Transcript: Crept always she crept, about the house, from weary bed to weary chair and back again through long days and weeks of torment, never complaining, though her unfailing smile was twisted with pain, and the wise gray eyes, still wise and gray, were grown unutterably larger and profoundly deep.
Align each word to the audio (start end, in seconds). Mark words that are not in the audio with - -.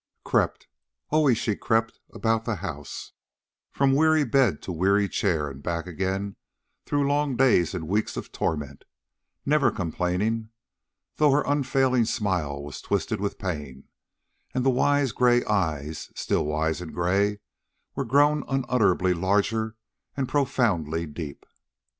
Crept 0.25 0.65
always 1.11 1.37
she 1.37 1.55
crept, 1.55 1.99
about 2.11 2.43
the 2.43 2.55
house, 2.55 3.11
from 3.71 3.91
weary 3.93 4.23
bed 4.23 4.59
to 4.63 4.71
weary 4.71 5.07
chair 5.07 5.47
and 5.47 5.61
back 5.61 5.85
again 5.85 6.37
through 6.87 7.07
long 7.07 7.35
days 7.35 7.75
and 7.75 7.87
weeks 7.87 8.17
of 8.17 8.31
torment, 8.31 8.83
never 9.45 9.69
complaining, 9.69 10.49
though 11.17 11.29
her 11.29 11.43
unfailing 11.45 12.05
smile 12.05 12.63
was 12.63 12.81
twisted 12.81 13.21
with 13.21 13.37
pain, 13.37 13.89
and 14.55 14.65
the 14.65 14.71
wise 14.71 15.11
gray 15.11 15.45
eyes, 15.45 16.11
still 16.15 16.45
wise 16.47 16.81
and 16.81 16.95
gray, 16.95 17.37
were 17.93 18.03
grown 18.03 18.43
unutterably 18.47 19.13
larger 19.13 19.75
and 20.17 20.27
profoundly 20.27 21.05
deep. 21.05 21.45